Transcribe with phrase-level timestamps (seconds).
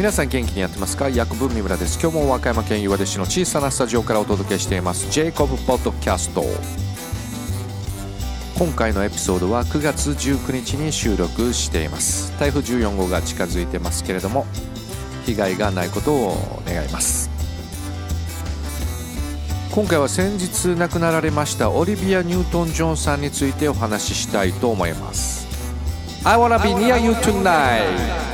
[0.00, 1.10] 皆さん元気にやってますか？
[1.10, 2.00] 薬文三村です。
[2.00, 5.10] 今日も和歌山県岩出市の小さなスタジオからお届けしています。
[5.10, 6.42] ジェイコブポッドキャスト
[8.58, 12.32] 今回のエピソードは9月19日に収録しています。
[12.40, 14.46] 台風14号が近づいてますけれども
[15.26, 17.28] 被害がないことを願います。
[19.70, 25.46] 今回は先日亡くなられましたオリビア・ニュートン・ジョンさんについてお話ししたいと思います。
[26.24, 28.29] I wanna be near you tonight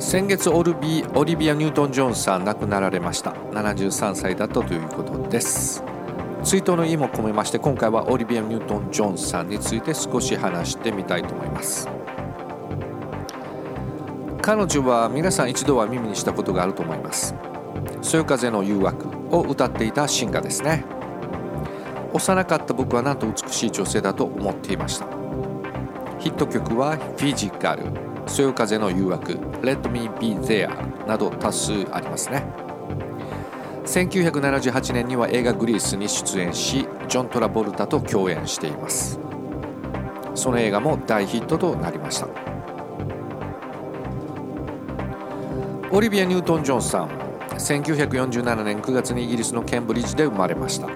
[0.00, 3.30] 先月オルビオリビア・ニュートン・ジョンさん亡くなられました。
[3.52, 5.84] 73歳だったということです。
[6.42, 11.88] 追悼の意も込めまして今回はオリビア・ニュートン・ジョンさんについて少し話してみたいと思います。
[14.42, 17.36] 彼女は皆さん一度は耳にしたことがあると思います
[18.02, 20.84] 「そよ風の誘惑」を歌っていたシンガーですね。
[22.12, 25.06] 幼かった僕はなんと美しい女性だと思っていました。
[26.18, 27.84] ヒット曲は「フィジカル」
[28.26, 30.70] そよ風の誘惑 Let Me Be There
[31.06, 32.44] など多数ありますね。
[33.86, 39.18] 1978年には映画グリースに出演しジョン・トラボルタと共演しています。
[40.34, 42.28] その映画も大ヒットとなりました。
[45.92, 47.08] オリビア・ニュートン・ジョンさん
[47.60, 50.88] 1947年9月にイギリスのケンブリッジで生まれました。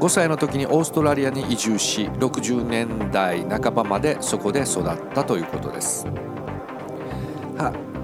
[0.00, 6.06] 5歳の時にオーストラリアに移住し60年代半ばまでそこで育ったということです。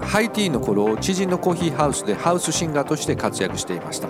[0.01, 4.07] ハイティーの頃知人のコーヒーハウスでハウスシンガーとして活躍していました。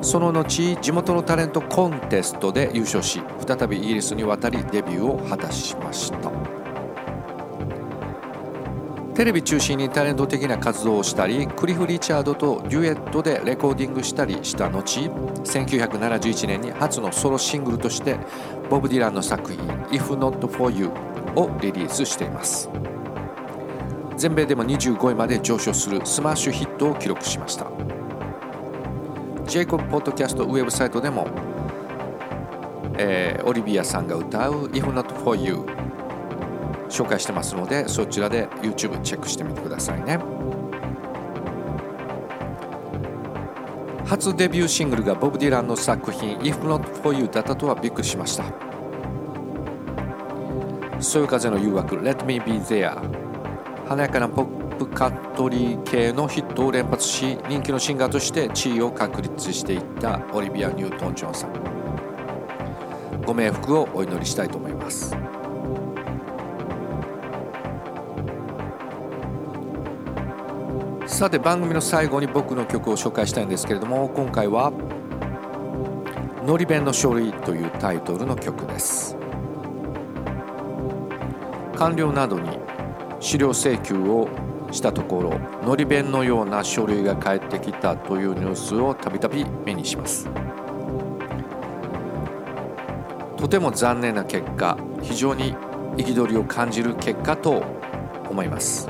[0.00, 6.61] その後地元のタレントコンテストで優勝し再びイギリスに渡りデビューを果たしました。
[9.22, 18.16] テレビ中心にタレント的な活動をしたりクリフ・リチャードとデュエットでレコーディングしたりした後1971年に初のソロシングルとして
[18.68, 19.60] ボブ・ディランの作品
[19.94, 20.90] 「If Not For You」
[21.38, 22.68] をリリースしています。
[24.16, 27.70] 全米でも25位まで上昇するスマッシュヒットを記録しました。
[29.46, 31.28] ジェイコブ・ポッドキャストウェブサイトでも、
[32.98, 35.64] えー、オリビアさんが歌う「If Not For You」
[36.92, 40.18] 紹介してますのでそちらで YouTube チェックしてみてくださいね。
[44.04, 48.44] 初デビューシングルがボブ・ディランの作品 If Not For You だったとはびっくりしました。
[51.00, 52.94] そよ風の誘惑 Let Me Be There
[53.88, 61.52] 華やかなポップカットリー系のヒットを連発し人気のシンガーとして地位を確立していったオリビア・ニュートン・ジョンさん。
[63.24, 65.16] ご冥福をお祈りしたいと思います。
[71.06, 74.72] さて番組の最後に僕の曲を紹介したいんですけれども今回は
[76.46, 79.16] 「のり弁の書類」というタイトルの曲です。
[81.76, 82.58] 官僚などに
[83.18, 84.28] 資料請求を
[84.70, 85.32] したところ
[85.66, 90.28] のり弁のような書類が返ってきたというニュースをたびたび目にします。
[93.36, 95.56] とても残念な結果非常に
[95.96, 97.62] 憤りを感じる結果と
[98.30, 98.88] 思います。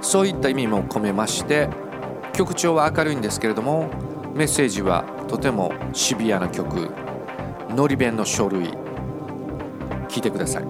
[0.00, 1.68] そういった意味も込めまして
[2.32, 3.90] 曲調は明るいんですけれども
[4.34, 6.90] メッセージはとてもシビアな曲
[7.70, 8.72] 「のり弁の書類」
[10.08, 10.64] 聞いてください。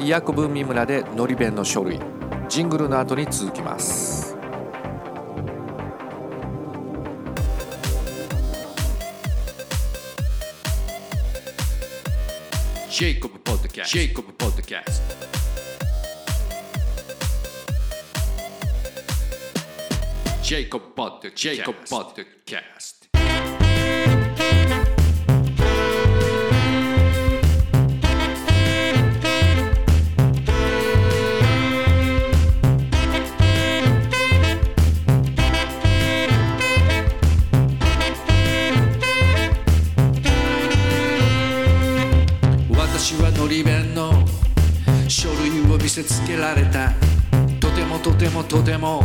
[0.00, 2.00] 医薬分三村でのり弁の書類
[2.48, 4.36] ジングルの後に続きます。
[12.90, 15.23] ジェイコブポッドキャスト
[20.44, 22.20] ジェイコブポッドキャスト Jacob Podcast.
[22.20, 22.36] Jacob
[22.68, 23.08] Podcast.
[42.70, 44.12] 私はのり弁の
[45.08, 46.92] 書類を見せつけられた
[47.60, 49.02] とてもとてもとても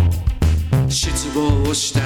[0.89, 2.01] 失望した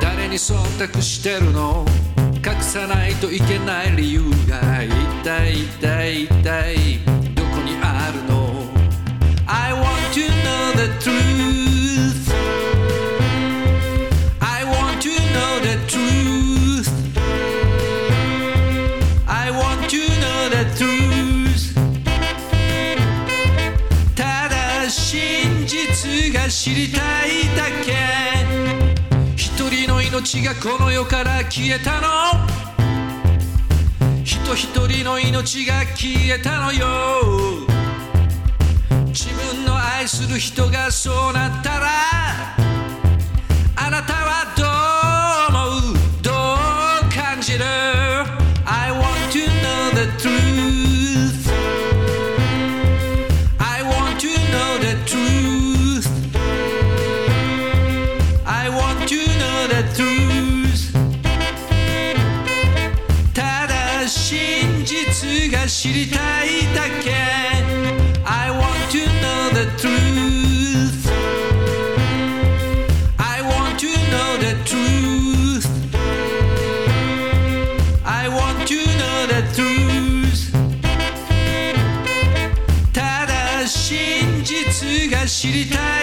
[0.00, 0.54] 誰に忖
[0.92, 1.84] 度してるの
[2.36, 4.90] 隠さないといけない理由が一
[5.22, 6.98] 体一体一体
[7.34, 8.64] どこにあるの
[9.46, 12.32] I want to know the truth
[14.40, 16.88] I want to know the truth
[19.26, 21.74] I want to know the truth
[24.14, 27.23] ただ真実が知りたい
[30.24, 32.08] 命がこの世から消えたの。
[34.24, 36.86] 人一人の命が消えたのよ。
[39.08, 41.88] 自分の愛する人がそうなったら
[43.76, 44.53] あなたは
[65.23, 67.11] 真実が知りたいだけ
[68.25, 71.09] I want to know the truth
[73.17, 75.67] I want to know the truth
[78.03, 80.51] I want to know the truth
[82.91, 86.02] ただ真実が知りた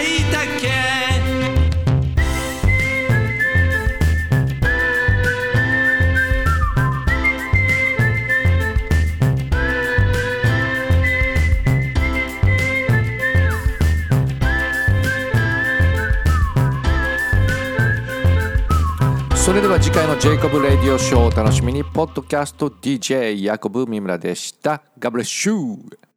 [19.44, 24.80] それでは次回のジェイコブ・レディオショーをお楽しみにポッドキャスト DJ ヤコブ・ミムラでした。
[25.00, 26.11] ガブレッシュー